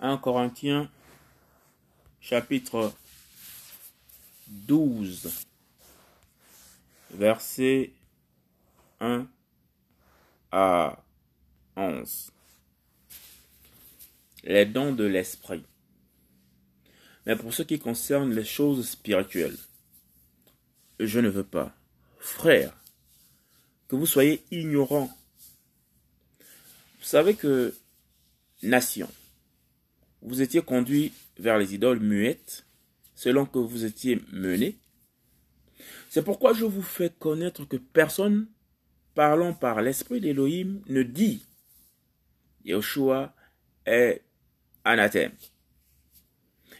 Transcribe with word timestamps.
1 0.00 0.18
Corinthiens 0.18 0.90
chapitre 2.20 2.92
12 4.48 5.46
verset 7.10 7.92
1 9.00 9.26
à 10.52 10.98
11. 11.76 12.30
Les 14.44 14.66
dons 14.66 14.92
de 14.92 15.04
l'esprit. 15.04 15.64
Mais 17.24 17.36
pour 17.36 17.52
ce 17.52 17.62
qui 17.62 17.78
concerne 17.78 18.32
les 18.32 18.44
choses 18.44 18.88
spirituelles, 18.88 19.56
je 21.00 21.20
ne 21.20 21.28
veux 21.28 21.44
pas, 21.44 21.74
frère, 22.18 22.72
que 23.88 23.96
vous 23.96 24.06
soyez 24.06 24.44
ignorants. 24.50 25.10
Vous 26.38 27.04
savez 27.04 27.34
que, 27.34 27.74
nation, 28.62 29.10
vous 30.22 30.42
étiez 30.42 30.62
conduit 30.62 31.12
vers 31.38 31.58
les 31.58 31.74
idoles 31.74 32.00
muettes, 32.00 32.66
selon 33.14 33.46
que 33.46 33.58
vous 33.58 33.84
étiez 33.84 34.20
mené. 34.32 34.78
C'est 36.08 36.22
pourquoi 36.22 36.52
je 36.52 36.64
vous 36.64 36.82
fais 36.82 37.10
connaître 37.10 37.64
que 37.64 37.76
personne, 37.76 38.48
parlant 39.14 39.52
par 39.52 39.82
l'esprit 39.82 40.20
d'Élohim, 40.20 40.82
ne 40.88 41.02
dit 41.02 41.44
Yeshua 42.64 43.34
est 43.84 44.22
anathème. 44.84 45.32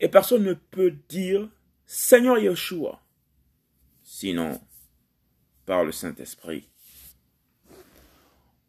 Et 0.00 0.08
personne 0.08 0.44
ne 0.44 0.54
peut 0.54 0.94
dire 1.08 1.48
Seigneur 1.86 2.38
Yeshua, 2.38 3.02
sinon 4.02 4.60
par 5.66 5.84
le 5.84 5.92
Saint-Esprit. 5.92 6.68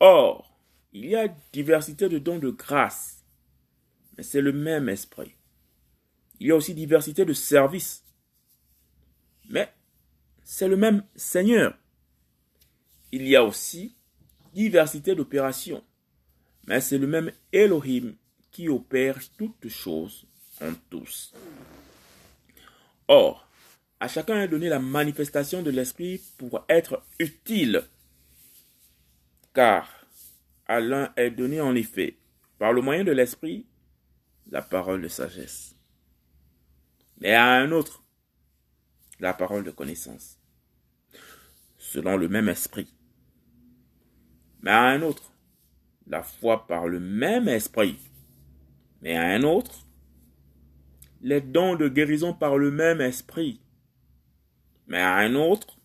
Or, 0.00 0.52
il 0.92 1.06
y 1.06 1.16
a 1.16 1.28
diversité 1.52 2.08
de 2.08 2.18
dons 2.18 2.38
de 2.38 2.50
grâce, 2.50 3.21
mais 4.16 4.22
c'est 4.22 4.40
le 4.40 4.52
même 4.52 4.88
esprit. 4.88 5.34
Il 6.40 6.48
y 6.48 6.50
a 6.50 6.56
aussi 6.56 6.74
diversité 6.74 7.24
de 7.24 7.32
services, 7.32 8.04
mais 9.48 9.72
c'est 10.44 10.68
le 10.68 10.76
même 10.76 11.04
Seigneur. 11.14 11.78
Il 13.12 13.26
y 13.28 13.36
a 13.36 13.44
aussi 13.44 13.96
diversité 14.52 15.14
d'opérations, 15.14 15.84
mais 16.66 16.80
c'est 16.80 16.98
le 16.98 17.06
même 17.06 17.30
Elohim 17.52 18.14
qui 18.50 18.68
opère 18.68 19.18
toutes 19.36 19.68
choses 19.68 20.26
en 20.60 20.72
tous. 20.90 21.32
Or, 23.08 23.48
à 24.00 24.08
chacun 24.08 24.42
est 24.42 24.48
donné 24.48 24.68
la 24.68 24.78
manifestation 24.78 25.62
de 25.62 25.70
l'Esprit 25.70 26.20
pour 26.38 26.64
être 26.68 27.02
utile, 27.18 27.84
car 29.54 29.88
à 30.66 30.80
l'un 30.80 31.12
est 31.16 31.30
donné 31.30 31.60
en 31.60 31.74
effet, 31.74 32.16
par 32.58 32.72
le 32.72 32.82
moyen 32.82 33.04
de 33.04 33.12
l'Esprit, 33.12 33.66
la 34.50 34.62
parole 34.62 35.02
de 35.02 35.08
sagesse, 35.08 35.76
mais 37.20 37.34
à 37.34 37.52
un 37.52 37.70
autre, 37.72 38.04
la 39.20 39.32
parole 39.32 39.64
de 39.64 39.70
connaissance, 39.70 40.38
selon 41.78 42.16
le 42.16 42.28
même 42.28 42.48
Esprit, 42.48 42.92
mais 44.60 44.70
à 44.70 44.82
un 44.82 45.02
autre, 45.02 45.32
la 46.06 46.22
foi 46.22 46.66
par 46.66 46.88
le 46.88 47.00
même 47.00 47.48
Esprit, 47.48 47.98
mais 49.00 49.16
à 49.16 49.22
un 49.22 49.42
autre, 49.42 49.86
les 51.20 51.40
dons 51.40 51.76
de 51.76 51.88
guérison 51.88 52.34
par 52.34 52.58
le 52.58 52.70
même 52.70 53.00
Esprit, 53.00 53.60
mais 54.86 55.00
à 55.00 55.16
un 55.16 55.34
autre, 55.34 55.78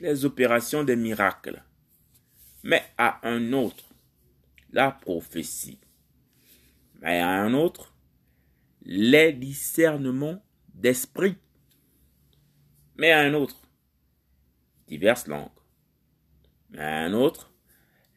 les 0.00 0.24
opérations 0.24 0.84
des 0.84 0.96
miracles, 0.96 1.62
mais 2.62 2.82
à 2.96 3.26
un 3.28 3.52
autre, 3.52 3.84
la 4.72 4.90
prophétie, 4.90 5.78
mais 6.98 7.20
à 7.20 7.28
un 7.28 7.54
autre, 7.54 7.94
les 8.82 9.32
discernements 9.32 10.42
d'esprit, 10.74 11.36
mais 12.96 13.12
à 13.12 13.20
un 13.20 13.34
autre, 13.34 13.60
diverses 14.86 15.26
langues, 15.26 15.50
mais 16.70 16.80
à 16.80 17.00
un 17.00 17.12
autre, 17.12 17.52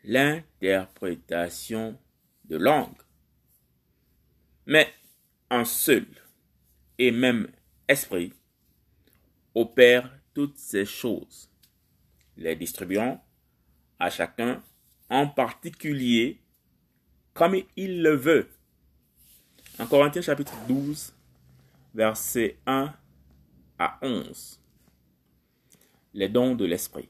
l'interprétation 0.04 2.00
de 2.46 2.58
langues. 2.58 3.02
Mais 4.66 4.94
un 5.50 5.66
seul 5.66 6.06
et 6.98 7.12
même 7.12 7.48
esprit 7.88 8.34
opère 9.54 10.12
toutes 10.34 10.58
ces 10.58 10.86
choses, 10.86 11.50
les 12.38 12.56
distribuant 12.56 13.24
à 14.00 14.10
chacun 14.10 14.64
en 15.10 15.28
particulier 15.28 16.42
comme 17.34 17.58
il 17.76 18.02
le 18.02 18.16
veut. 18.16 18.50
En 19.80 19.88
Corinthiens 19.88 20.22
chapitre 20.22 20.54
12, 20.68 21.14
versets 21.94 22.58
1 22.66 22.94
à 23.80 23.98
11. 24.02 24.60
Les 26.14 26.30
dons 26.30 26.56
de 26.56 26.66
l'esprit. 26.66 27.10